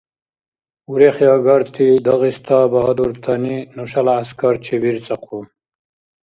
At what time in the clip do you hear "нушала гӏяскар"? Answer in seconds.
3.75-4.55